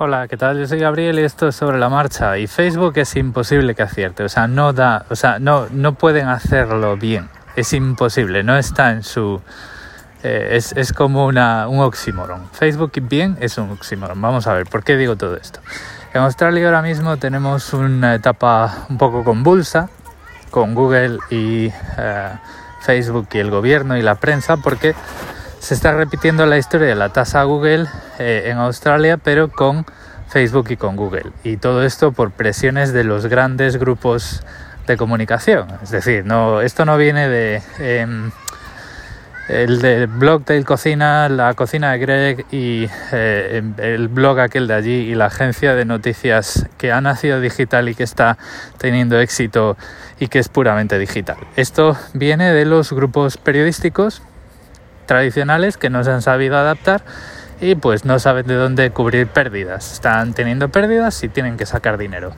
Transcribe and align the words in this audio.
Hola, 0.00 0.28
¿qué 0.28 0.36
tal? 0.36 0.60
Yo 0.60 0.64
soy 0.68 0.78
Gabriel 0.78 1.18
y 1.18 1.24
esto 1.24 1.48
es 1.48 1.56
sobre 1.56 1.76
la 1.76 1.88
marcha. 1.88 2.38
Y 2.38 2.46
Facebook 2.46 2.92
es 2.98 3.16
imposible 3.16 3.74
que 3.74 3.82
acierte, 3.82 4.22
o 4.22 4.28
sea, 4.28 4.46
no 4.46 4.72
da, 4.72 5.04
o 5.10 5.16
sea, 5.16 5.40
no, 5.40 5.66
no 5.72 5.94
pueden 5.94 6.28
hacerlo 6.28 6.96
bien. 6.96 7.28
Es 7.56 7.72
imposible, 7.72 8.44
no 8.44 8.56
está 8.56 8.92
en 8.92 9.02
su. 9.02 9.42
eh, 10.22 10.50
es, 10.52 10.72
es 10.76 10.92
como 10.92 11.26
una, 11.26 11.66
un 11.66 11.80
oxímoron. 11.80 12.48
Facebook 12.52 12.92
bien 13.02 13.36
es 13.40 13.58
un 13.58 13.72
oxímoron. 13.72 14.22
Vamos 14.22 14.46
a 14.46 14.52
ver, 14.52 14.66
¿por 14.66 14.84
qué 14.84 14.96
digo 14.96 15.16
todo 15.16 15.36
esto? 15.36 15.58
En 16.14 16.22
Australia 16.22 16.66
ahora 16.66 16.82
mismo 16.82 17.16
tenemos 17.16 17.72
una 17.72 18.14
etapa 18.14 18.86
un 18.88 18.98
poco 18.98 19.24
convulsa 19.24 19.90
con 20.52 20.76
Google 20.76 21.18
y 21.28 21.72
eh, 21.98 22.28
Facebook 22.82 23.26
y 23.32 23.38
el 23.38 23.50
gobierno 23.50 23.96
y 23.96 24.02
la 24.02 24.14
prensa 24.14 24.58
porque 24.58 24.94
se 25.68 25.74
está 25.74 25.92
repitiendo 25.92 26.46
la 26.46 26.56
historia 26.56 26.86
de 26.86 26.94
la 26.94 27.10
tasa 27.10 27.42
Google 27.42 27.88
eh, 28.18 28.44
en 28.46 28.56
Australia, 28.56 29.18
pero 29.18 29.50
con 29.50 29.84
Facebook 30.30 30.68
y 30.70 30.78
con 30.78 30.96
Google. 30.96 31.30
Y 31.44 31.58
todo 31.58 31.84
esto 31.84 32.12
por 32.12 32.30
presiones 32.30 32.94
de 32.94 33.04
los 33.04 33.26
grandes 33.26 33.76
grupos 33.76 34.42
de 34.86 34.96
comunicación. 34.96 35.68
Es 35.82 35.90
decir, 35.90 36.24
no, 36.24 36.62
esto 36.62 36.86
no 36.86 36.96
viene 36.96 37.28
de 37.28 37.60
em, 37.80 38.30
el 39.50 39.82
de 39.82 40.06
blog 40.06 40.46
de 40.46 40.64
Cocina, 40.64 41.28
la 41.28 41.52
cocina 41.52 41.92
de 41.92 41.98
Greg 41.98 42.46
y 42.50 42.88
eh, 43.12 43.62
el 43.76 44.08
blog 44.08 44.40
aquel 44.40 44.68
de 44.68 44.72
allí 44.74 45.00
y 45.10 45.14
la 45.14 45.26
agencia 45.26 45.74
de 45.74 45.84
noticias 45.84 46.66
que 46.78 46.92
ha 46.92 47.02
nacido 47.02 47.42
digital 47.42 47.90
y 47.90 47.94
que 47.94 48.04
está 48.04 48.38
teniendo 48.78 49.20
éxito 49.20 49.76
y 50.18 50.28
que 50.28 50.38
es 50.38 50.48
puramente 50.48 50.98
digital. 50.98 51.36
Esto 51.56 51.94
viene 52.14 52.54
de 52.54 52.64
los 52.64 52.90
grupos 52.90 53.36
periodísticos 53.36 54.22
tradicionales 55.08 55.76
que 55.76 55.90
no 55.90 56.04
se 56.04 56.12
han 56.12 56.22
sabido 56.22 56.56
adaptar 56.56 57.02
y 57.60 57.74
pues 57.74 58.04
no 58.04 58.20
saben 58.20 58.46
de 58.46 58.54
dónde 58.54 58.90
cubrir 58.90 59.26
pérdidas. 59.26 59.94
Están 59.94 60.34
teniendo 60.34 60.68
pérdidas 60.68 61.24
y 61.24 61.28
tienen 61.28 61.56
que 61.56 61.66
sacar 61.66 61.98
dinero. 61.98 62.32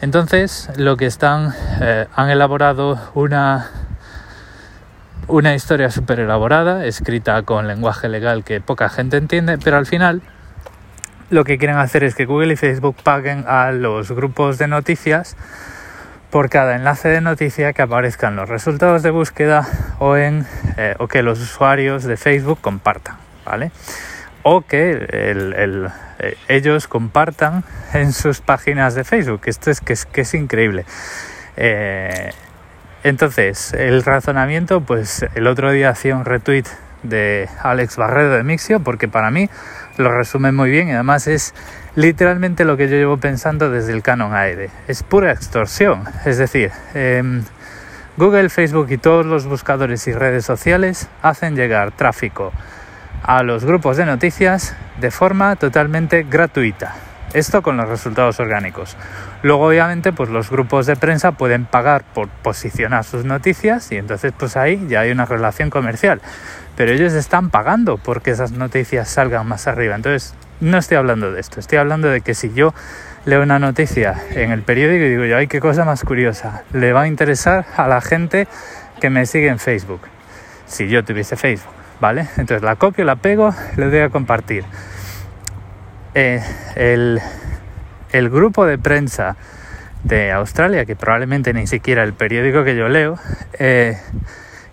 Entonces 0.00 0.70
lo 0.76 0.96
que 0.96 1.04
están 1.04 1.52
eh, 1.82 2.06
han 2.14 2.30
elaborado 2.30 2.98
una 3.12 3.70
una 5.28 5.54
historia 5.54 5.90
súper 5.90 6.20
elaborada, 6.20 6.84
escrita 6.84 7.42
con 7.42 7.68
lenguaje 7.68 8.08
legal 8.08 8.44
que 8.44 8.60
poca 8.60 8.88
gente 8.88 9.16
entiende, 9.16 9.58
pero 9.58 9.76
al 9.76 9.86
final 9.86 10.22
lo 11.30 11.44
que 11.44 11.58
quieren 11.58 11.78
hacer 11.78 12.04
es 12.04 12.14
que 12.14 12.26
Google 12.26 12.52
y 12.52 12.56
Facebook 12.56 12.96
paguen 13.02 13.44
a 13.46 13.72
los 13.72 14.12
grupos 14.12 14.58
de 14.58 14.68
noticias 14.68 15.36
por 16.32 16.48
cada 16.48 16.76
enlace 16.76 17.10
de 17.10 17.20
noticia 17.20 17.74
que 17.74 17.82
aparezca 17.82 18.28
en 18.28 18.36
los 18.36 18.48
resultados 18.48 19.02
de 19.02 19.10
búsqueda 19.10 19.68
o, 19.98 20.16
en, 20.16 20.46
eh, 20.78 20.94
o 20.98 21.06
que 21.06 21.22
los 21.22 21.38
usuarios 21.38 22.04
de 22.04 22.16
Facebook 22.16 22.58
compartan, 22.62 23.18
¿vale? 23.44 23.70
O 24.42 24.62
que 24.62 25.06
eh, 25.12 25.88
ellos 26.48 26.88
compartan 26.88 27.64
en 27.92 28.14
sus 28.14 28.40
páginas 28.40 28.94
de 28.94 29.04
Facebook. 29.04 29.42
Esto 29.44 29.70
es 29.70 29.82
que 29.82 29.92
es, 29.92 30.06
que 30.06 30.22
es 30.22 30.32
increíble. 30.32 30.86
Eh, 31.58 32.30
entonces, 33.04 33.74
el 33.74 34.02
razonamiento, 34.02 34.80
pues 34.80 35.26
el 35.34 35.46
otro 35.46 35.70
día 35.70 35.90
hacía 35.90 36.16
un 36.16 36.24
retweet 36.24 36.64
de 37.02 37.50
Alex 37.62 37.96
Barredo 37.96 38.30
de 38.30 38.42
Mixio 38.42 38.80
porque 38.80 39.06
para 39.06 39.30
mí 39.30 39.50
lo 39.98 40.10
resume 40.10 40.50
muy 40.50 40.70
bien 40.70 40.88
y 40.88 40.92
además 40.92 41.26
es 41.26 41.52
literalmente 41.94 42.64
lo 42.64 42.76
que 42.76 42.88
yo 42.88 42.96
llevo 42.96 43.18
pensando 43.18 43.70
desde 43.70 43.92
el 43.92 44.02
canon 44.02 44.34
AED. 44.34 44.70
Es 44.88 45.02
pura 45.02 45.32
extorsión. 45.32 46.04
Es 46.24 46.38
decir, 46.38 46.70
eh, 46.94 47.42
Google, 48.16 48.50
Facebook 48.50 48.88
y 48.90 48.98
todos 48.98 49.24
los 49.24 49.46
buscadores 49.46 50.06
y 50.06 50.12
redes 50.12 50.44
sociales 50.44 51.08
hacen 51.22 51.56
llegar 51.56 51.92
tráfico 51.92 52.52
a 53.22 53.42
los 53.42 53.64
grupos 53.64 53.96
de 53.96 54.04
noticias 54.04 54.74
de 55.00 55.10
forma 55.10 55.56
totalmente 55.56 56.24
gratuita. 56.24 56.94
Esto 57.32 57.62
con 57.62 57.78
los 57.78 57.88
resultados 57.88 58.38
orgánicos. 58.40 58.96
Luego, 59.42 59.66
obviamente, 59.66 60.12
pues 60.12 60.28
los 60.28 60.50
grupos 60.50 60.84
de 60.84 60.96
prensa 60.96 61.32
pueden 61.32 61.64
pagar 61.64 62.04
por 62.04 62.28
posicionar 62.28 63.04
sus 63.04 63.24
noticias 63.24 63.90
y 63.90 63.96
entonces 63.96 64.34
pues 64.36 64.56
ahí 64.56 64.84
ya 64.88 65.00
hay 65.00 65.10
una 65.10 65.24
relación 65.24 65.70
comercial. 65.70 66.20
Pero 66.76 66.92
ellos 66.92 67.14
están 67.14 67.48
pagando 67.48 67.96
porque 67.96 68.32
esas 68.32 68.52
noticias 68.52 69.08
salgan 69.08 69.46
más 69.46 69.66
arriba. 69.66 69.94
Entonces, 69.94 70.34
no 70.62 70.78
estoy 70.78 70.96
hablando 70.96 71.32
de 71.32 71.40
esto. 71.40 71.58
Estoy 71.60 71.78
hablando 71.78 72.08
de 72.08 72.20
que 72.20 72.34
si 72.34 72.52
yo 72.54 72.72
leo 73.24 73.42
una 73.42 73.58
noticia 73.58 74.14
en 74.30 74.52
el 74.52 74.62
periódico 74.62 75.04
y 75.04 75.10
digo 75.10 75.24
yo, 75.24 75.36
ay, 75.36 75.48
qué 75.48 75.60
cosa 75.60 75.84
más 75.84 76.04
curiosa, 76.04 76.62
le 76.72 76.92
va 76.92 77.02
a 77.02 77.08
interesar 77.08 77.66
a 77.76 77.88
la 77.88 78.00
gente 78.00 78.46
que 79.00 79.10
me 79.10 79.26
sigue 79.26 79.48
en 79.48 79.58
Facebook. 79.58 80.02
Si 80.66 80.88
yo 80.88 81.04
tuviese 81.04 81.36
Facebook, 81.36 81.74
¿vale? 82.00 82.28
Entonces 82.36 82.62
la 82.62 82.76
copio, 82.76 83.04
la 83.04 83.16
pego, 83.16 83.52
le 83.76 83.90
doy 83.90 84.00
a 84.00 84.08
compartir 84.08 84.64
eh, 86.14 86.40
el, 86.76 87.20
el, 88.12 88.30
grupo 88.30 88.64
de 88.64 88.78
prensa 88.78 89.36
de 90.04 90.30
Australia, 90.30 90.84
que 90.84 90.94
probablemente 90.94 91.52
ni 91.52 91.66
siquiera 91.66 92.04
el 92.04 92.12
periódico 92.12 92.62
que 92.62 92.76
yo 92.76 92.88
leo, 92.88 93.18
eh, 93.58 93.98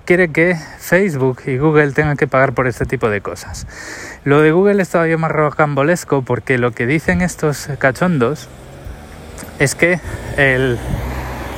quiere 0.10 0.32
que 0.32 0.56
Facebook 0.80 1.44
y 1.46 1.60
Google 1.60 1.92
tengan 1.92 2.18
que 2.18 2.26
pagar 2.26 2.54
por 2.54 2.66
este 2.66 2.88
tipo 2.88 3.12
de 3.12 3.22
cosas. 3.22 3.68
Lo 4.24 4.42
de 4.42 4.50
Google 4.50 4.82
es 4.82 4.90
todavía 4.90 5.20
más 5.20 5.32
rocambolesco 5.32 6.24
porque 6.24 6.58
lo 6.58 6.72
que 6.72 6.88
dicen 6.88 7.22
estos 7.22 7.70
cachondos 7.78 8.50
es 9.60 9.76
que 9.76 10.00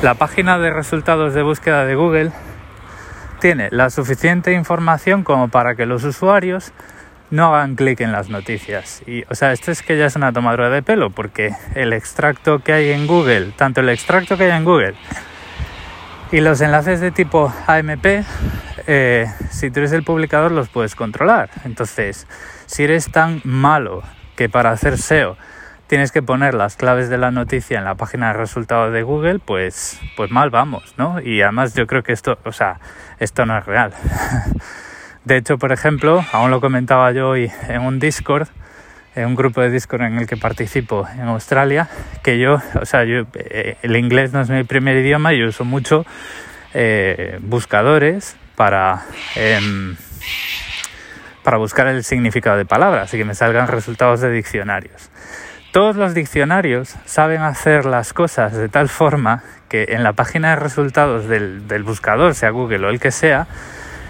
la 0.01 0.15
página 0.15 0.59
de 0.59 0.69
resultados 0.69 1.33
de 1.33 1.43
búsqueda 1.43 1.85
de 1.85 1.95
Google 1.95 2.33
tiene 3.39 3.69
la 3.71 3.89
suficiente 3.89 4.51
información 4.51 5.23
como 5.23 5.47
para 5.47 5.75
que 5.75 5.85
los 5.85 6.03
usuarios 6.03 6.73
no 7.29 7.55
hagan 7.55 7.77
clic 7.77 8.01
en 8.01 8.11
las 8.11 8.27
noticias. 8.27 9.01
Y, 9.07 9.23
o 9.29 9.35
sea, 9.35 9.53
esto 9.53 9.71
es 9.71 9.81
que 9.81 9.97
ya 9.97 10.07
es 10.07 10.17
una 10.17 10.33
tomadura 10.33 10.69
de 10.69 10.83
pelo, 10.83 11.09
porque 11.09 11.55
el 11.73 11.93
extracto 11.93 12.59
que 12.59 12.73
hay 12.73 12.89
en 12.89 13.07
Google, 13.07 13.53
tanto 13.55 13.79
el 13.79 13.87
extracto 13.87 14.35
que 14.35 14.51
hay 14.51 14.57
en 14.57 14.65
Google 14.65 14.95
y 16.31 16.39
los 16.39 16.61
enlaces 16.61 17.01
de 17.01 17.11
tipo 17.11 17.53
AMP, 17.67 18.23
eh, 18.87 19.27
si 19.49 19.69
tú 19.69 19.79
eres 19.79 19.91
el 19.91 20.03
publicador 20.03 20.51
los 20.51 20.69
puedes 20.69 20.95
controlar. 20.95 21.49
Entonces, 21.65 22.25
si 22.67 22.83
eres 22.83 23.11
tan 23.11 23.41
malo 23.43 24.01
que 24.37 24.47
para 24.47 24.71
hacer 24.71 24.97
SEO 24.97 25.37
tienes 25.87 26.13
que 26.13 26.23
poner 26.23 26.53
las 26.53 26.77
claves 26.77 27.09
de 27.09 27.17
la 27.17 27.31
noticia 27.31 27.77
en 27.77 27.83
la 27.83 27.95
página 27.95 28.27
de 28.27 28.33
resultados 28.33 28.93
de 28.93 29.03
Google, 29.03 29.39
pues, 29.39 29.99
pues 30.15 30.31
mal 30.31 30.49
vamos, 30.49 30.93
¿no? 30.97 31.19
Y 31.19 31.41
además 31.41 31.73
yo 31.73 31.85
creo 31.85 32.01
que 32.01 32.13
esto, 32.13 32.37
o 32.45 32.53
sea, 32.53 32.79
esto 33.19 33.45
no 33.45 33.57
es 33.57 33.65
real. 33.65 33.93
De 35.25 35.35
hecho, 35.37 35.57
por 35.57 35.73
ejemplo, 35.73 36.23
aún 36.31 36.49
lo 36.49 36.61
comentaba 36.61 37.11
yo 37.11 37.29
hoy 37.29 37.51
en 37.67 37.81
un 37.81 37.99
Discord, 37.99 38.47
en 39.15 39.25
un 39.25 39.35
grupo 39.35 39.61
de 39.61 39.69
Discord 39.69 40.03
en 40.03 40.17
el 40.17 40.27
que 40.27 40.37
participo 40.37 41.07
en 41.13 41.27
Australia, 41.27 41.89
que 42.23 42.39
yo, 42.39 42.61
o 42.79 42.85
sea, 42.85 43.03
eh, 43.03 43.77
el 43.81 43.95
inglés 43.95 44.31
no 44.33 44.41
es 44.41 44.49
mi 44.49 44.63
primer 44.63 44.97
idioma, 44.97 45.33
yo 45.33 45.47
uso 45.47 45.65
mucho 45.65 46.05
eh, 46.73 47.37
buscadores 47.41 48.37
para, 48.55 49.01
eh, 49.35 49.59
para 51.43 51.57
buscar 51.57 51.87
el 51.87 52.03
significado 52.03 52.57
de 52.57 52.65
palabras 52.65 53.13
y 53.13 53.17
que 53.17 53.25
me 53.25 53.35
salgan 53.35 53.67
resultados 53.67 54.21
de 54.21 54.31
diccionarios. 54.31 55.09
Todos 55.71 55.95
los 55.95 56.13
diccionarios 56.13 56.95
saben 57.05 57.41
hacer 57.41 57.85
las 57.85 58.13
cosas 58.13 58.53
de 58.53 58.67
tal 58.67 58.89
forma 58.89 59.43
que 59.69 59.87
en 59.89 60.03
la 60.03 60.13
página 60.13 60.49
de 60.49 60.55
resultados 60.57 61.27
del, 61.27 61.67
del 61.67 61.83
buscador, 61.83 62.35
sea 62.35 62.49
Google 62.49 62.87
o 62.87 62.89
el 62.89 62.99
que 62.99 63.11
sea, 63.11 63.47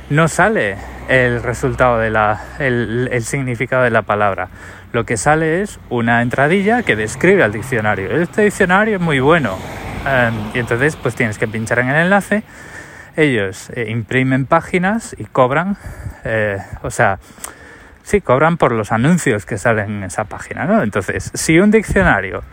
no 0.10 0.28
sale 0.28 0.76
el 1.08 1.42
resultado 1.42 2.00
de 2.00 2.10
la 2.10 2.42
el, 2.60 3.10
el, 3.12 3.24
significado 3.24 3.84
de 3.84 3.92
la 3.92 4.02
palabra. 4.02 4.50
Lo 4.92 5.06
que 5.06 5.18
sale 5.18 5.62
es 5.62 5.80
una 5.90 6.22
entradilla 6.22 6.84
que 6.84 6.96
describe 6.96 7.44
al 7.44 7.52
diccionario. 7.52 8.12
Este 8.12 8.44
diccionario 8.44 8.98
es 8.98 9.02
muy 9.02 9.20
bueno. 9.20 9.56
Um, 9.56 10.52
y 10.54 10.60
entonces 10.60 10.96
pues 10.96 11.16
tienes 11.16 11.38
que 11.38 11.48
pinchar 11.48 11.80
en 11.80 11.90
el 11.90 11.96
enlace. 12.04 12.44
Ellos 13.16 13.70
eh, 13.76 13.90
imprimen 13.90 14.46
páginas 14.46 15.16
y 15.18 15.26
cobran, 15.26 15.78
eh, 16.24 16.58
o 16.82 16.90
sea, 16.90 17.20
sí, 18.04 18.22
cobran 18.22 18.58
por 18.58 18.72
los 18.72 18.92
anuncios 18.92 19.46
que 19.46 19.58
salen 19.58 19.98
en 19.98 20.04
esa 20.04 20.24
página, 20.24 20.66
¿no? 20.66 20.82
Entonces, 20.82 21.30
si 21.34 21.60
un 21.60 21.72
diccionario, 21.72 22.44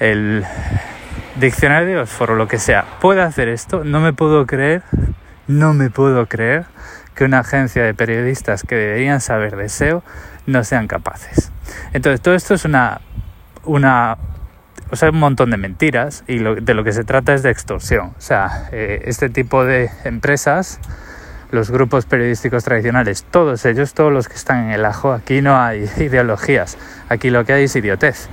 el 0.00 0.44
diccionario 1.36 1.88
de 1.88 1.98
Oxford 2.00 2.30
o 2.32 2.34
lo 2.34 2.48
que 2.48 2.58
sea, 2.58 2.84
puede 3.00 3.22
hacer 3.22 3.48
esto, 3.48 3.84
no 3.84 4.00
me 4.00 4.12
puedo 4.12 4.44
creer 4.46 4.82
no 5.50 5.74
me 5.74 5.90
puedo 5.90 6.26
creer 6.26 6.64
que 7.20 7.26
una 7.26 7.40
agencia 7.40 7.84
de 7.84 7.92
periodistas 7.92 8.62
que 8.62 8.76
deberían 8.76 9.20
saber 9.20 9.54
de 9.54 9.68
SEO 9.68 10.02
no 10.46 10.64
sean 10.64 10.88
capaces. 10.88 11.52
Entonces, 11.92 12.22
todo 12.22 12.34
esto 12.34 12.54
es 12.54 12.64
una, 12.64 13.02
una 13.62 14.16
o 14.90 14.96
sea, 14.96 15.10
un 15.10 15.18
montón 15.18 15.50
de 15.50 15.58
mentiras 15.58 16.24
y 16.26 16.38
de 16.38 16.72
lo 16.72 16.82
que 16.82 16.92
se 16.92 17.04
trata 17.04 17.34
es 17.34 17.42
de 17.42 17.50
extorsión. 17.50 18.14
O 18.16 18.20
sea, 18.22 18.70
eh, 18.72 19.02
este 19.04 19.28
tipo 19.28 19.66
de 19.66 19.90
empresas, 20.04 20.80
los 21.50 21.70
grupos 21.70 22.06
periodísticos 22.06 22.64
tradicionales, 22.64 23.26
todos 23.30 23.66
ellos, 23.66 23.92
todos 23.92 24.10
los 24.10 24.26
que 24.26 24.36
están 24.36 24.64
en 24.64 24.70
el 24.70 24.86
ajo, 24.86 25.12
aquí 25.12 25.42
no 25.42 25.60
hay 25.60 25.90
ideologías, 25.98 26.78
aquí 27.10 27.28
lo 27.28 27.44
que 27.44 27.52
hay 27.52 27.64
es 27.64 27.76
idiotez. 27.76 28.30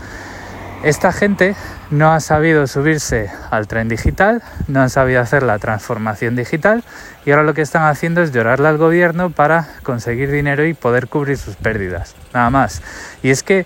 Esta 0.87 1.11
gente 1.11 1.53
no 1.91 2.13
ha 2.13 2.21
sabido 2.21 2.65
subirse 2.65 3.29
al 3.51 3.67
tren 3.67 3.89
digital, 3.89 4.41
no 4.69 4.81
han 4.81 4.89
sabido 4.89 5.19
hacer 5.19 5.43
la 5.43 5.59
transformación 5.59 6.37
digital 6.37 6.81
y 7.25 7.31
ahora 7.31 7.43
lo 7.43 7.53
que 7.53 7.61
están 7.61 7.83
haciendo 7.83 8.21
es 8.21 8.31
llorarle 8.31 8.69
al 8.69 8.77
gobierno 8.77 9.29
para 9.29 9.67
conseguir 9.83 10.31
dinero 10.31 10.65
y 10.65 10.73
poder 10.73 11.09
cubrir 11.09 11.37
sus 11.37 11.57
pérdidas, 11.57 12.15
nada 12.33 12.49
más. 12.51 12.81
Y 13.21 13.31
es 13.31 13.43
que 13.43 13.65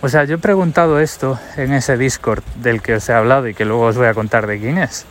O 0.00 0.08
sea, 0.08 0.24
yo 0.24 0.36
he 0.36 0.38
preguntado 0.38 1.00
esto 1.00 1.38
en 1.58 1.74
ese 1.74 1.98
Discord 1.98 2.42
del 2.62 2.80
que 2.80 2.94
os 2.94 3.08
he 3.10 3.12
hablado 3.12 3.46
y 3.46 3.52
que 3.52 3.66
luego 3.66 3.82
os 3.82 3.98
voy 3.98 4.06
a 4.06 4.14
contar 4.14 4.46
de 4.46 4.58
quién 4.58 4.78
es. 4.78 5.04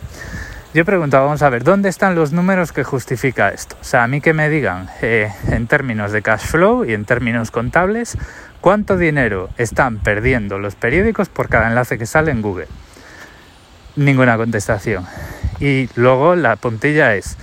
Yo 0.74 0.82
he 0.82 0.84
preguntado, 0.84 1.24
vamos 1.24 1.40
a 1.40 1.48
ver, 1.48 1.64
¿dónde 1.64 1.88
están 1.88 2.14
los 2.14 2.32
números 2.32 2.72
que 2.72 2.84
justifica 2.84 3.48
esto? 3.48 3.74
O 3.80 3.84
sea, 3.84 4.04
a 4.04 4.06
mí 4.06 4.20
que 4.20 4.34
me 4.34 4.50
digan 4.50 4.86
eh, 5.00 5.32
en 5.50 5.66
términos 5.66 6.12
de 6.12 6.20
cash 6.20 6.42
flow 6.42 6.84
y 6.84 6.92
en 6.92 7.06
términos 7.06 7.50
contables, 7.50 8.18
¿cuánto 8.60 8.98
dinero 8.98 9.48
están 9.56 9.96
perdiendo 9.96 10.58
los 10.58 10.74
periódicos 10.74 11.30
por 11.30 11.48
cada 11.48 11.68
enlace 11.68 11.96
que 11.96 12.04
sale 12.04 12.32
en 12.32 12.42
Google? 12.42 12.68
Ninguna 13.96 14.36
contestación. 14.36 15.06
Y 15.58 15.88
luego 15.94 16.36
la 16.36 16.56
puntilla 16.56 17.14
es, 17.14 17.38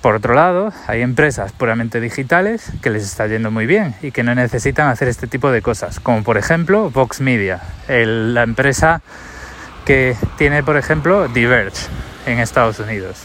por 0.00 0.14
otro 0.14 0.32
lado, 0.32 0.72
hay 0.86 1.02
empresas 1.02 1.52
puramente 1.52 2.00
digitales 2.00 2.72
que 2.80 2.88
les 2.88 3.02
está 3.02 3.26
yendo 3.26 3.50
muy 3.50 3.66
bien 3.66 3.94
y 4.00 4.12
que 4.12 4.22
no 4.22 4.34
necesitan 4.34 4.88
hacer 4.88 5.08
este 5.08 5.26
tipo 5.26 5.52
de 5.52 5.60
cosas, 5.60 6.00
como 6.00 6.24
por 6.24 6.38
ejemplo 6.38 6.88
Vox 6.88 7.20
Media, 7.20 7.60
la 7.86 8.44
empresa 8.44 9.02
que 9.84 10.16
tiene, 10.38 10.62
por 10.62 10.78
ejemplo, 10.78 11.28
Diverge 11.28 11.86
en 12.26 12.38
Estados 12.38 12.78
Unidos. 12.78 13.22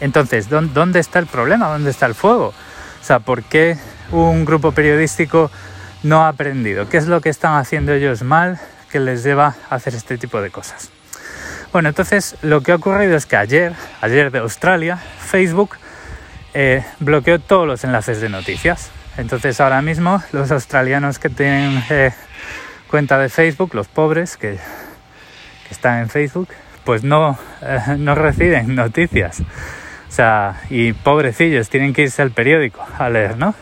Entonces, 0.00 0.48
¿dónde 0.48 1.00
está 1.00 1.18
el 1.18 1.26
problema? 1.26 1.68
¿Dónde 1.68 1.90
está 1.90 2.06
el 2.06 2.14
fuego? 2.14 2.48
O 2.48 3.04
sea, 3.04 3.18
¿por 3.20 3.42
qué 3.42 3.76
un 4.12 4.44
grupo 4.44 4.72
periodístico 4.72 5.50
no 6.02 6.24
ha 6.24 6.28
aprendido? 6.28 6.88
¿Qué 6.88 6.96
es 6.96 7.06
lo 7.06 7.20
que 7.20 7.28
están 7.28 7.56
haciendo 7.56 7.92
ellos 7.92 8.22
mal 8.22 8.60
que 8.90 9.00
les 9.00 9.24
lleva 9.24 9.56
a 9.68 9.74
hacer 9.74 9.94
este 9.94 10.18
tipo 10.18 10.40
de 10.40 10.50
cosas? 10.50 10.90
Bueno, 11.72 11.88
entonces 11.90 12.36
lo 12.42 12.62
que 12.62 12.72
ha 12.72 12.76
ocurrido 12.76 13.16
es 13.16 13.26
que 13.26 13.36
ayer, 13.36 13.74
ayer 14.00 14.30
de 14.30 14.38
Australia, 14.38 14.96
Facebook 14.96 15.76
eh, 16.54 16.84
bloqueó 16.98 17.38
todos 17.38 17.66
los 17.66 17.84
enlaces 17.84 18.20
de 18.20 18.28
noticias. 18.28 18.90
Entonces 19.18 19.60
ahora 19.60 19.82
mismo 19.82 20.22
los 20.32 20.50
australianos 20.50 21.18
que 21.18 21.28
tienen 21.28 21.84
eh, 21.90 22.12
cuenta 22.88 23.18
de 23.18 23.28
Facebook, 23.28 23.74
los 23.74 23.88
pobres 23.88 24.36
que, 24.36 24.58
están 25.70 26.00
en 26.00 26.08
Facebook, 26.08 26.48
pues 26.88 27.04
no, 27.04 27.38
eh, 27.60 27.96
no 27.98 28.14
reciben 28.14 28.74
noticias. 28.74 29.40
O 29.40 30.10
sea, 30.10 30.62
y 30.70 30.94
pobrecillos, 30.94 31.68
tienen 31.68 31.92
que 31.92 32.00
irse 32.00 32.22
al 32.22 32.30
periódico 32.30 32.82
a 32.98 33.10
leer, 33.10 33.36
¿no? 33.36 33.54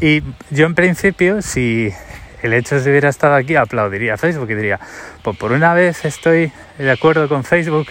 y 0.00 0.22
yo 0.50 0.64
en 0.64 0.74
principio, 0.74 1.42
si 1.42 1.92
el 2.42 2.54
hecho 2.54 2.76
de 2.76 2.80
si 2.80 2.88
hubiera 2.88 3.10
estado 3.10 3.34
aquí 3.34 3.56
aplaudiría 3.56 4.14
a 4.14 4.16
Facebook 4.16 4.50
y 4.50 4.54
diría, 4.54 4.80
pues 5.22 5.36
por 5.36 5.52
una 5.52 5.74
vez 5.74 6.02
estoy 6.06 6.50
de 6.78 6.90
acuerdo 6.90 7.28
con 7.28 7.44
Facebook 7.44 7.88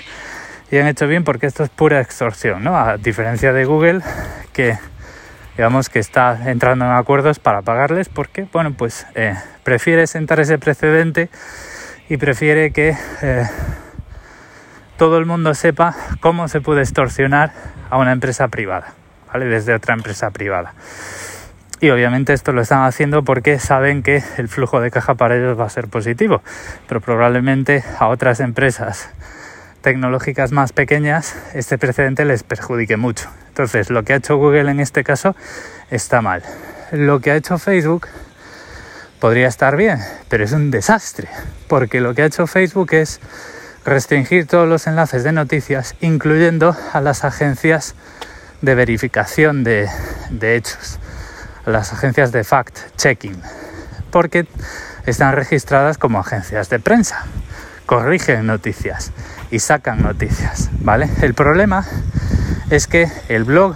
y 0.71 0.79
han 0.79 0.87
hecho 0.87 1.05
bien 1.05 1.23
porque 1.23 1.45
esto 1.45 1.63
es 1.63 1.69
pura 1.69 2.01
extorsión, 2.01 2.63
¿no? 2.63 2.75
A 2.75 2.97
diferencia 2.97 3.53
de 3.53 3.65
Google 3.65 4.01
que 4.51 4.79
digamos 5.57 5.89
que 5.89 5.99
está 5.99 6.49
entrando 6.49 6.85
en 6.85 6.91
acuerdos 6.91 7.37
para 7.37 7.61
pagarles 7.61 8.09
porque, 8.09 8.47
bueno, 8.51 8.73
pues 8.75 9.05
eh, 9.13 9.35
prefiere 9.63 10.07
sentar 10.07 10.39
ese 10.39 10.57
precedente 10.57 11.29
y 12.09 12.17
prefiere 12.17 12.71
que 12.71 12.97
eh, 13.21 13.43
todo 14.97 15.17
el 15.17 15.25
mundo 15.25 15.53
sepa 15.53 15.95
cómo 16.19 16.47
se 16.47 16.59
puede 16.59 16.81
extorsionar 16.81 17.53
a 17.89 17.97
una 17.97 18.11
empresa 18.11 18.47
privada, 18.49 18.93
¿vale? 19.31 19.45
Desde 19.45 19.73
otra 19.73 19.93
empresa 19.93 20.31
privada. 20.31 20.73
Y 21.79 21.91
obviamente 21.91 22.33
esto 22.33 22.51
lo 22.51 22.61
están 22.61 22.83
haciendo 22.83 23.23
porque 23.23 23.59
saben 23.59 24.03
que 24.03 24.21
el 24.37 24.49
flujo 24.49 24.81
de 24.81 24.91
caja 24.91 25.15
para 25.15 25.37
ellos 25.37 25.57
va 25.57 25.65
a 25.65 25.69
ser 25.69 25.87
positivo, 25.87 26.41
pero 26.87 26.99
probablemente 26.99 27.83
a 27.99 28.07
otras 28.07 28.41
empresas 28.41 29.09
tecnológicas 29.81 30.51
más 30.51 30.73
pequeñas 30.73 31.37
este 31.53 31.77
precedente 31.77 32.25
les 32.25 32.43
perjudique 32.43 32.97
mucho. 32.97 33.29
Entonces, 33.47 33.89
lo 33.89 34.03
que 34.03 34.13
ha 34.13 34.15
hecho 34.17 34.35
Google 34.35 34.71
en 34.71 34.81
este 34.81 35.05
caso 35.05 35.35
está 35.89 36.21
mal. 36.21 36.43
Lo 36.91 37.21
que 37.21 37.31
ha 37.31 37.35
hecho 37.35 37.57
Facebook 37.57 38.07
podría 39.19 39.47
estar 39.47 39.75
bien, 39.75 39.99
pero 40.29 40.43
es 40.43 40.51
un 40.51 40.71
desastre, 40.71 41.27
porque 41.67 41.99
lo 41.99 42.13
que 42.13 42.23
ha 42.23 42.25
hecho 42.25 42.47
Facebook 42.47 42.93
es 42.93 43.19
restringir 43.85 44.47
todos 44.47 44.67
los 44.67 44.87
enlaces 44.87 45.23
de 45.23 45.31
noticias, 45.31 45.95
incluyendo 46.01 46.75
a 46.93 47.01
las 47.01 47.23
agencias 47.23 47.95
de 48.61 48.75
verificación 48.75 49.63
de, 49.63 49.89
hechos 50.41 50.99
las 51.65 51.93
agencias 51.93 52.31
de 52.31 52.43
fact-checking, 52.43 53.39
porque 54.11 54.47
están 55.05 55.35
registradas 55.35 55.97
como 55.97 56.19
agencias 56.19 56.69
de 56.69 56.79
prensa, 56.79 57.25
corrigen 57.85 58.47
noticias 58.47 59.11
y 59.51 59.59
sacan 59.59 60.01
noticias, 60.01 60.69
¿vale? 60.79 61.09
El 61.21 61.33
problema 61.33 61.85
es 62.69 62.87
que 62.87 63.11
el 63.27 63.43
blog 63.43 63.75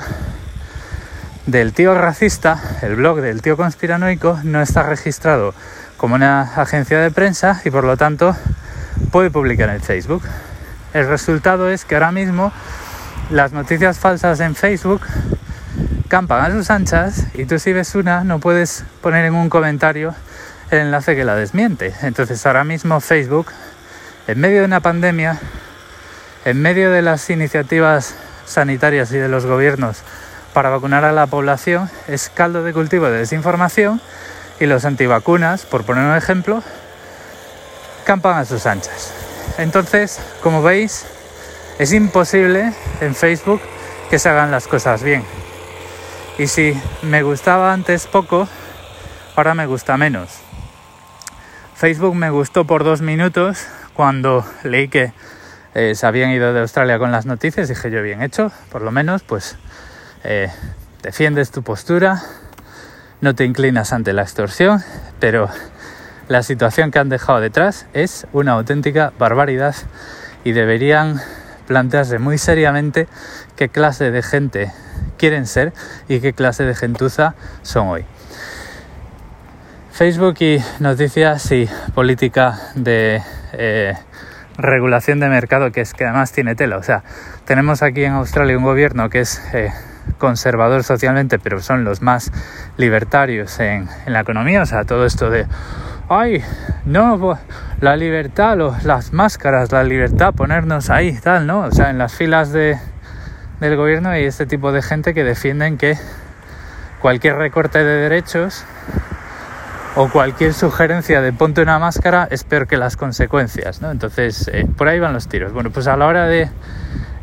del 1.46 1.74
tío 1.74 1.94
racista, 1.94 2.78
el 2.82 2.96
blog 2.96 3.20
del 3.20 3.42
tío 3.42 3.58
conspiranoico, 3.58 4.40
no 4.44 4.62
está 4.62 4.84
registrado 4.84 5.54
como 5.98 6.16
una 6.16 6.42
agencia 6.42 7.00
de 7.00 7.12
prensa 7.12 7.62
y 7.66 7.70
por 7.70 7.84
lo 7.84 7.98
tanto 7.98 8.36
puede 9.12 9.30
publicar 9.30 9.70
en 9.70 9.82
Facebook. 9.82 10.24
El 10.94 11.08
resultado 11.08 11.70
es 11.70 11.84
que 11.84 11.96
ahora 11.96 12.12
mismo 12.12 12.54
las 13.30 13.52
noticias 13.52 14.00
falsas 14.00 14.40
en 14.40 14.56
Facebook 14.56 15.02
campan 16.08 16.46
a 16.46 16.56
sus 16.56 16.70
anchas 16.70 17.26
y 17.34 17.46
tú 17.46 17.60
si 17.60 17.74
ves 17.74 17.96
una 17.96 18.24
no 18.24 18.40
puedes 18.40 18.86
poner 19.02 19.26
en 19.26 19.36
un 19.36 19.50
comentario 19.50 20.16
el 20.72 20.80
enlace 20.80 21.16
que 21.16 21.26
la 21.26 21.36
desmiente. 21.36 21.94
Entonces 22.04 22.46
ahora 22.46 22.64
mismo 22.64 23.02
Facebook, 23.02 23.48
en 24.28 24.40
medio 24.40 24.60
de 24.60 24.66
una 24.66 24.80
pandemia, 24.80 25.40
en 26.46 26.62
medio 26.62 26.90
de 26.90 27.02
las 27.02 27.30
iniciativas 27.30 28.16
sanitarias 28.46 29.12
y 29.12 29.18
de 29.18 29.28
los 29.28 29.46
gobiernos 29.46 30.04
para 30.54 30.70
vacunar 30.70 31.04
a 31.04 31.12
la 31.12 31.28
población, 31.28 31.90
es 32.08 32.30
caldo 32.30 32.64
de 32.64 32.74
cultivo 32.74 33.06
de 33.08 33.20
desinformación 33.20 34.02
y 34.60 34.66
los 34.66 34.86
antivacunas, 34.86 35.66
por 35.66 35.84
poner 35.84 36.06
un 36.06 36.16
ejemplo, 36.16 36.64
campan 38.06 38.38
a 38.38 38.46
sus 38.46 38.66
anchas. 38.66 39.14
Entonces, 39.58 40.20
como 40.42 40.62
veis, 40.62 41.06
es 41.80 41.92
imposible 41.94 42.74
en 43.02 43.16
Facebook 43.16 43.62
que 44.10 44.20
se 44.20 44.30
hagan 44.30 44.52
las 44.52 44.68
cosas 44.68 45.04
bien. 45.04 45.24
Y 46.38 46.48
si 46.48 46.80
me 47.02 47.24
gustaba 47.24 47.74
antes 47.74 48.08
poco, 48.08 48.48
ahora 49.36 49.54
me 49.54 49.66
gusta 49.66 49.98
menos. 49.98 50.30
Facebook 51.76 52.16
me 52.16 52.30
gustó 52.30 52.66
por 52.66 52.84
dos 52.84 53.02
minutos 53.02 53.66
cuando 53.94 54.46
leí 54.64 54.88
que 54.88 55.14
eh, 55.74 55.96
se 55.96 56.06
habían 56.06 56.30
ido 56.32 56.54
de 56.54 56.62
Australia 56.62 57.00
con 57.00 57.12
las 57.12 57.26
noticias. 57.26 57.68
Dije 57.68 57.92
yo, 57.92 58.02
bien 58.02 58.22
hecho, 58.22 58.52
por 58.72 58.82
lo 58.82 58.92
menos, 58.92 59.24
pues 59.24 59.58
eh, 60.24 60.50
defiendes 61.02 61.52
tu 61.52 61.64
postura, 61.64 62.22
no 63.22 63.36
te 63.36 63.46
inclinas 63.46 63.94
ante 63.94 64.14
la 64.14 64.22
extorsión, 64.22 64.84
pero 65.20 65.50
la 66.28 66.44
situación 66.44 66.92
que 66.92 67.00
han 67.00 67.10
dejado 67.10 67.40
detrás 67.40 67.86
es 67.94 68.28
una 68.34 68.54
auténtica 68.54 69.14
barbaridad 69.20 69.76
y 70.44 70.54
deberían 70.54 71.22
plantearse 71.68 72.20
muy 72.20 72.38
seriamente 72.38 73.08
qué 73.56 73.70
clase 73.70 74.12
de 74.12 74.22
gente 74.22 74.72
quieren 75.18 75.46
ser 75.46 75.74
y 76.08 76.20
qué 76.20 76.34
clase 76.34 76.64
de 76.64 76.76
gentuza 76.76 77.36
son 77.62 77.88
hoy. 77.88 78.06
Facebook 79.92 80.36
y 80.40 80.58
noticias 80.80 81.52
y 81.52 81.70
política 81.94 82.60
de 82.76 83.22
eh, 83.54 83.94
regulación 84.58 85.20
de 85.20 85.30
mercado 85.30 85.72
que 85.72 85.82
es 85.82 85.94
que 85.94 86.06
además 86.06 86.32
tiene 86.32 86.56
tela. 86.56 86.78
O 86.78 86.84
sea, 86.84 87.04
tenemos 87.46 87.84
aquí 87.84 88.04
en 88.04 88.14
Australia 88.14 88.58
un 88.58 88.64
gobierno 88.64 89.10
que 89.10 89.20
es 89.20 89.42
eh, 89.54 89.72
conservador 90.18 90.84
socialmente, 90.84 91.40
pero 91.40 91.62
son 91.62 91.84
los 91.84 92.02
más 92.02 92.32
libertarios 92.78 93.60
en, 93.60 93.88
en, 94.06 94.14
la 94.14 94.22
economía. 94.22 94.62
O 94.62 94.66
sea, 94.66 94.84
todo 94.86 95.06
esto 95.06 95.30
de, 95.30 95.46
ay, 96.10 96.44
no, 96.86 97.38
la 97.82 97.96
libertad, 97.96 98.58
las 98.84 99.14
máscaras, 99.14 99.72
la 99.72 99.84
libertad, 99.84 100.34
ponernos 100.34 100.90
ahí, 100.90 101.14
tal, 101.14 101.48
¿no? 101.48 101.62
O 101.62 101.72
sea, 101.72 101.90
en 101.90 101.98
las 101.98 102.14
filas 102.14 102.52
de, 102.52 102.78
del 103.60 103.76
gobierno 103.76 104.10
hay 104.10 104.26
este 104.26 104.46
tipo 104.46 104.72
de 104.72 104.82
gente 104.82 105.14
que 105.14 105.24
defienden 105.24 105.78
que 105.78 105.98
cualquier 107.02 107.36
recorte 107.36 107.80
de 107.80 107.96
derechos 107.96 108.66
o 109.96 110.10
cualquier 110.10 110.54
sugerencia 110.54 111.22
de 111.22 111.34
ponte 111.34 111.62
una 111.62 111.78
máscara 111.78 112.28
es 112.32 112.44
peor 112.44 112.68
que 112.68 112.78
las 112.78 112.98
consecuencias, 112.98 113.82
¿no? 113.82 113.92
Entonces, 113.92 114.50
eh, 114.52 114.66
por 114.78 114.88
ahí 114.88 115.00
van 115.00 115.14
los 115.14 115.28
tiros. 115.28 115.54
Bueno, 115.54 115.70
pues 115.70 115.88
a 115.88 115.96
la 115.98 116.08
hora 116.08 116.26
de 116.26 116.50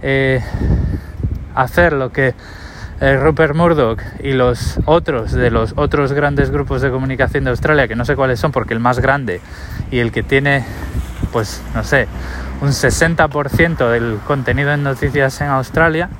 eh, 0.02 0.40
hacer 1.54 1.92
lo 1.92 2.12
que 2.12 2.34
eh, 3.00 3.16
Rupert 3.16 3.54
Murdoch 3.54 4.00
y 4.22 4.32
los 4.32 4.78
otros 4.84 5.32
de 5.32 5.50
los 5.50 5.72
otros 5.76 6.12
grandes 6.12 6.50
grupos 6.50 6.82
de 6.82 6.90
comunicación 6.90 7.44
de 7.44 7.50
Australia, 7.50 7.88
que 7.88 7.96
no 7.96 8.04
sé 8.04 8.14
cuáles 8.14 8.40
son, 8.40 8.52
porque 8.52 8.74
el 8.74 8.80
más 8.80 8.98
grande 8.98 9.40
y 9.90 9.98
el 9.98 10.12
que 10.12 10.22
tiene, 10.22 10.64
pues, 11.32 11.62
no 11.74 11.82
sé, 11.82 12.08
un 12.60 12.68
60% 12.68 13.90
del 13.90 14.18
contenido 14.26 14.72
en 14.72 14.82
noticias 14.82 15.40
en 15.40 15.48
Australia, 15.48 16.10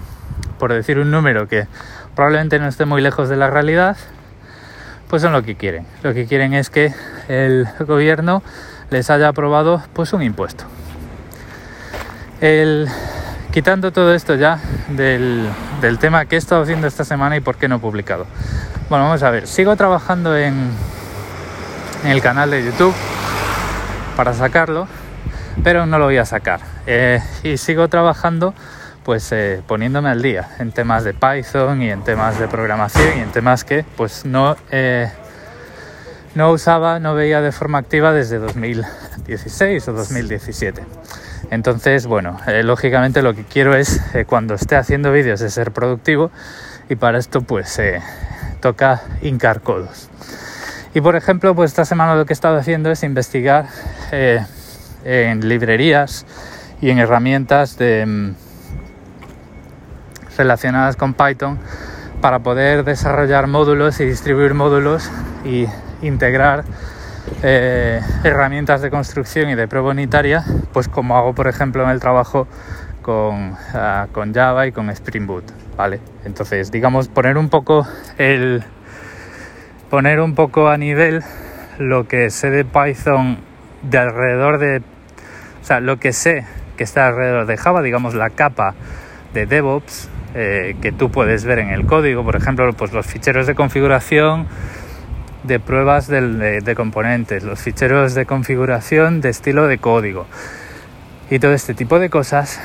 por 0.59 0.73
decir 0.73 0.99
un 0.99 1.11
número 1.11 1.49
que 1.49 1.67
probablemente 2.15 2.59
no 2.59 2.67
esté 2.67 2.87
muy 2.87 3.03
lejos 3.03 3.29
de 3.29 3.37
la 3.37 3.51
realidad, 3.51 3.97
pues 5.09 5.23
son 5.23 5.33
lo 5.33 5.43
que 5.43 5.57
quieren. 5.57 5.87
Lo 6.03 6.15
que 6.15 6.27
quieren 6.27 6.55
es 6.55 6.71
que 6.71 6.95
el 7.29 7.69
gobierno 7.81 8.43
les 8.91 9.11
haya 9.11 9.29
aprobado 9.29 9.83
pues 9.93 10.13
un 10.13 10.23
impuesto. 10.23 10.65
El, 12.41 12.89
quitando 13.53 13.93
todo 13.93 14.15
esto 14.15 14.35
ya 14.35 14.61
del, 14.89 15.51
tema 16.01 16.25
que 16.27 16.37
he 16.37 16.39
estado 16.39 16.63
haciendo 16.63 16.87
esta 16.87 17.05
semana 17.05 17.37
y 17.37 17.41
por 17.41 17.57
qué 17.57 17.69
no 17.69 17.77
he 17.77 17.79
publicado. 17.79 18.27
Bueno, 18.89 19.05
vamos 19.05 19.23
a 19.23 19.31
ver, 19.31 19.47
sigo 19.47 19.77
trabajando 19.77 20.37
en, 20.37 20.71
en 22.05 22.11
el 22.11 22.21
canal 22.21 22.51
de 22.51 22.65
YouTube 22.65 22.95
para 24.17 24.33
sacarlo, 24.35 24.87
pero 25.63 25.87
no 25.87 25.99
lo 25.99 26.07
voy 26.07 26.19
a 26.19 26.25
sacar. 26.25 26.61
Eh, 26.87 27.21
y 27.43 27.57
sigo 27.57 27.89
trabajando 27.89 28.55
pues 29.05 29.33
eh, 29.33 29.63
poniéndome 29.67 30.11
al 30.11 30.23
día 30.23 30.51
en 30.59 30.73
temas 30.73 31.05
de 31.05 31.15
Python 31.15 31.83
y 31.83 31.91
en 31.91 32.05
temas 32.05 32.39
de 32.39 32.49
programación 32.49 33.19
y 33.19 33.21
en 33.21 33.33
temas 33.33 33.65
que 33.65 33.85
pues 33.97 34.25
no, 34.25 34.57
eh, 34.71 35.11
no 36.35 36.51
usaba, 36.51 37.01
no 37.01 37.15
veía 37.15 37.41
de 37.41 37.51
forma 37.53 37.79
activa 37.79 38.13
desde 38.13 38.39
2016 38.39 39.89
o 39.89 39.93
2017. 39.93 40.83
Entonces, 41.51 42.07
bueno, 42.07 42.39
lógicamente 42.63 43.23
lo 43.23 43.35
que 43.35 43.45
quiero 43.45 43.75
es 43.75 44.01
cuando 44.27 44.55
esté 44.55 44.77
haciendo 44.77 45.11
vídeos 45.11 45.41
de 45.41 45.51
ser 45.51 45.73
productivo 45.73 46.31
y 46.89 46.95
para 46.95 47.19
esto 47.19 47.43
pues 47.43 47.81
toca 48.61 49.03
hincar 49.21 49.61
codos. 49.61 50.09
Y 50.95 51.01
por 51.01 51.15
ejemplo, 51.15 51.55
pues 51.55 51.71
esta 51.71 51.85
semana 51.85 52.17
lo 52.17 52.27
que 52.27 52.33
he 52.33 52.35
estado 52.35 52.57
haciendo 52.59 52.91
es 52.91 53.05
investigar 53.05 53.67
eh, 54.11 54.45
en 55.05 55.49
librerías 55.49 56.27
y 56.81 56.91
en 56.91 56.99
herramientas 56.99 57.77
mm, 57.79 58.31
relacionadas 60.37 60.97
con 60.97 61.15
Python 61.15 61.59
para 62.21 62.41
poder 62.41 62.85
desarrollar 62.85 63.47
módulos 63.47 64.01
y 64.01 64.05
distribuir 64.05 64.55
módulos 64.55 65.11
y 65.45 65.67
integrar 66.03 66.65
eh, 67.43 68.01
herramientas 68.25 68.83
de 68.83 68.91
construcción 68.91 69.51
y 69.51 69.55
de 69.55 69.69
prueba 69.69 69.91
unitaria, 69.91 70.45
pues 70.73 70.89
como 70.89 71.17
hago 71.17 71.35
por 71.35 71.49
ejemplo 71.49 71.83
en 71.85 71.91
el 71.91 72.01
trabajo 72.01 72.47
con, 73.03 73.57
ah, 73.75 74.09
con 74.13 74.35
Java 74.35 74.67
y 74.67 74.73
con 74.73 74.91
Spring 74.91 75.27
Boot, 75.27 75.45
¿vale? 75.77 76.01
Entonces, 76.25 76.71
digamos, 76.71 77.09
poner 77.09 77.39
un 77.39 77.49
poco 77.49 77.87
el, 78.19 78.63
poner 79.89 80.21
un 80.21 80.35
poco 80.35 80.69
a 80.69 80.77
nivel 80.77 81.23
lo 81.79 82.07
que 82.07 82.31
sé 82.31 82.51
de 82.51 82.65
Python 82.65 83.39
de 83.83 83.99
alrededor 83.99 84.59
de, 84.59 84.79
o 84.79 85.65
sea, 85.65 85.81
lo 85.81 85.99
que 85.99 86.13
sé 86.13 86.45
que 86.77 86.85
está 86.85 87.09
alrededor 87.09 87.47
de 87.47 87.57
Java, 87.57 87.83
digamos 87.83 88.15
la 88.15 88.31
capa 88.31 88.75
de 89.35 89.47
DevOps 89.47 90.09
eh, 90.35 90.77
que 90.81 90.93
tú 90.93 91.11
puedes 91.11 91.45
ver 91.45 91.59
en 91.59 91.71
el 91.71 91.87
código, 91.87 92.25
por 92.25 92.37
ejemplo, 92.37 92.73
pues 92.75 92.93
los 92.93 93.07
ficheros 93.07 93.47
de 93.47 93.55
configuración 93.55 94.47
de 95.45 95.61
pruebas 95.61 96.07
de, 96.07 96.61
de 96.61 96.75
componentes, 96.75 97.45
los 97.45 97.61
ficheros 97.61 98.15
de 98.15 98.27
configuración 98.27 99.21
de 99.21 99.31
estilo 99.31 99.67
de 99.67 99.79
código 99.79 100.27
y 101.31 101.39
todo 101.39 101.53
este 101.53 101.75
tipo 101.75 101.99
de 101.99 102.11
cosas 102.11 102.61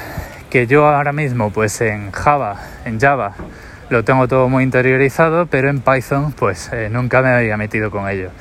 que 0.49 0.67
yo 0.67 0.87
ahora 0.87 1.13
mismo 1.13 1.51
pues 1.51 1.79
en 1.81 2.11
Java, 2.11 2.59
en 2.85 2.99
Java 2.99 3.35
lo 3.89 4.03
tengo 4.03 4.27
todo 4.27 4.49
muy 4.49 4.63
interiorizado, 4.63 5.45
pero 5.45 5.69
en 5.69 5.81
Python 5.81 6.31
pues 6.31 6.71
eh, 6.73 6.89
nunca 6.91 7.21
me 7.21 7.29
había 7.29 7.57
metido 7.57 7.91
con 7.91 8.09
ello. 8.09 8.31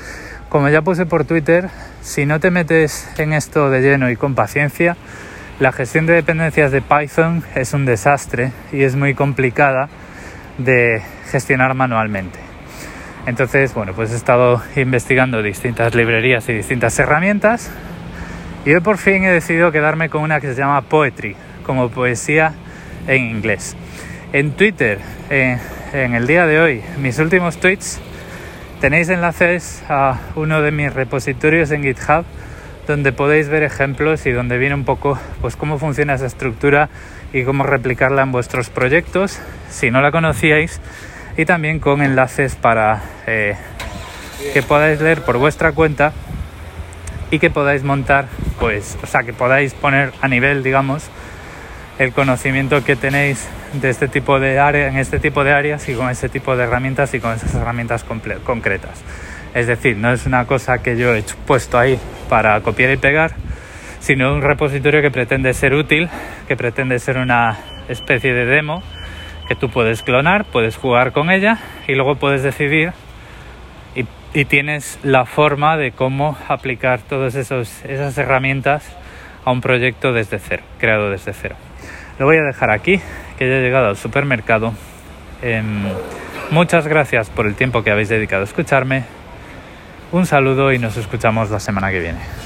Como 0.48 0.68
ya 0.68 0.82
puse 0.82 1.04
por 1.04 1.24
Twitter, 1.24 1.68
si 2.00 2.26
no 2.26 2.40
te 2.40 2.50
metes 2.50 3.08
en 3.18 3.32
esto 3.32 3.70
de 3.70 3.80
lleno 3.80 4.10
y 4.10 4.16
con 4.16 4.34
paciencia, 4.34 4.96
la 5.60 5.72
gestión 5.72 6.06
de 6.06 6.14
dependencias 6.14 6.72
de 6.72 6.80
Python 6.80 7.42
es 7.54 7.74
un 7.74 7.84
desastre 7.84 8.52
y 8.72 8.82
es 8.82 8.96
muy 8.96 9.14
complicada 9.14 9.88
de 10.58 11.02
gestionar 11.30 11.74
manualmente. 11.74 12.43
Entonces, 13.26 13.72
bueno, 13.72 13.94
pues 13.94 14.12
he 14.12 14.16
estado 14.16 14.62
investigando 14.76 15.42
distintas 15.42 15.94
librerías 15.94 16.46
y 16.50 16.52
distintas 16.52 16.98
herramientas 16.98 17.70
y 18.66 18.74
hoy 18.74 18.80
por 18.80 18.98
fin 18.98 19.24
he 19.24 19.30
decidido 19.30 19.72
quedarme 19.72 20.10
con 20.10 20.22
una 20.22 20.40
que 20.40 20.48
se 20.48 20.54
llama 20.54 20.82
Poetry, 20.82 21.34
como 21.64 21.88
poesía 21.88 22.52
en 23.06 23.24
inglés. 23.24 23.76
En 24.34 24.52
Twitter, 24.52 24.98
eh, 25.30 25.58
en 25.94 26.14
el 26.14 26.26
día 26.26 26.46
de 26.46 26.60
hoy, 26.60 26.82
mis 26.98 27.18
últimos 27.18 27.56
tweets, 27.56 27.98
tenéis 28.80 29.08
enlaces 29.08 29.82
a 29.88 30.18
uno 30.34 30.60
de 30.60 30.70
mis 30.70 30.92
repositorios 30.92 31.70
en 31.70 31.82
GitHub 31.82 32.26
donde 32.86 33.12
podéis 33.12 33.48
ver 33.48 33.62
ejemplos 33.62 34.26
y 34.26 34.32
donde 34.32 34.58
viene 34.58 34.74
un 34.74 34.84
poco 34.84 35.18
pues 35.40 35.56
cómo 35.56 35.78
funciona 35.78 36.14
esa 36.14 36.26
estructura 36.26 36.90
y 37.32 37.44
cómo 37.44 37.64
replicarla 37.64 38.22
en 38.22 38.32
vuestros 38.32 38.68
proyectos 38.68 39.40
si 39.70 39.90
no 39.90 40.02
la 40.02 40.12
conocíais 40.12 40.82
y 41.36 41.44
también 41.44 41.80
con 41.80 42.02
enlaces 42.02 42.54
para 42.56 43.02
eh, 43.26 43.56
que 44.52 44.62
podáis 44.62 45.00
leer 45.00 45.22
por 45.22 45.38
vuestra 45.38 45.72
cuenta 45.72 46.12
y 47.30 47.38
que 47.38 47.50
podáis 47.50 47.82
montar 47.82 48.26
pues 48.60 48.98
o 49.02 49.06
sea 49.06 49.22
que 49.22 49.32
podáis 49.32 49.74
poner 49.74 50.12
a 50.20 50.28
nivel 50.28 50.62
digamos 50.62 51.10
el 51.98 52.12
conocimiento 52.12 52.84
que 52.84 52.96
tenéis 52.96 53.48
de 53.72 53.90
este 53.90 54.08
tipo 54.08 54.40
de 54.40 54.58
área, 54.58 54.88
en 54.88 54.96
este 54.96 55.18
tipo 55.20 55.44
de 55.44 55.52
áreas 55.52 55.88
y 55.88 55.94
con 55.94 56.10
este 56.10 56.28
tipo 56.28 56.56
de 56.56 56.64
herramientas 56.64 57.14
y 57.14 57.20
con 57.20 57.32
esas 57.32 57.54
herramientas 57.54 58.04
concretas. 58.04 59.02
Es 59.54 59.66
decir, 59.68 59.96
no 59.96 60.12
es 60.12 60.26
una 60.26 60.46
cosa 60.46 60.82
que 60.82 60.96
yo 60.96 61.14
he 61.14 61.22
puesto 61.46 61.78
ahí 61.78 61.98
para 62.28 62.60
copiar 62.60 62.90
y 62.90 62.96
pegar, 62.96 63.34
sino 64.00 64.34
un 64.34 64.42
repositorio 64.42 65.02
que 65.02 65.10
pretende 65.10 65.54
ser 65.54 65.74
útil, 65.74 66.08
que 66.48 66.56
pretende 66.56 66.98
ser 66.98 67.18
una 67.18 67.58
especie 67.88 68.32
de 68.32 68.44
demo 68.46 68.82
que 69.48 69.54
tú 69.54 69.68
puedes 69.68 70.02
clonar, 70.02 70.44
puedes 70.44 70.76
jugar 70.76 71.12
con 71.12 71.30
ella 71.30 71.58
y 71.86 71.94
luego 71.94 72.16
puedes 72.16 72.42
decidir 72.42 72.92
y, 73.94 74.44
tienes 74.46 74.98
la 75.04 75.26
forma 75.26 75.76
de 75.76 75.92
cómo 75.92 76.36
aplicar 76.48 77.00
todas 77.00 77.36
esas 77.36 78.18
herramientas 78.18 78.84
a 79.44 79.52
un 79.52 79.60
proyecto 79.60 80.12
desde 80.12 80.40
cero, 80.40 80.64
creado 80.78 81.08
desde 81.08 81.32
cero. 81.32 81.54
Lo 82.18 82.26
voy 82.26 82.38
a 82.38 82.42
dejar 82.42 82.70
aquí, 82.70 83.00
que 83.38 83.48
ya 83.48 83.56
he 83.56 83.62
llegado 83.62 83.88
al 83.88 83.96
supermercado. 83.96 84.72
Em, 85.40 85.84
muchas 86.50 86.88
gracias 86.88 87.30
por 87.30 87.46
el 87.46 87.54
tiempo 87.54 87.84
que 87.84 87.92
habéis 87.92 88.08
dedicado 88.08 88.42
a 88.42 88.44
escucharme. 88.46 89.04
Un 90.10 90.26
saludo 90.26 90.72
y 90.72 90.78
nos 90.78 90.96
escuchamos 90.96 91.50
la 91.50 91.60
semana 91.60 91.92
que 91.92 92.00
viene. 92.00 92.43